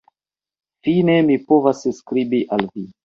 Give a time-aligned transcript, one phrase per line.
[0.87, 2.87] Fine mi povas skribi al vi.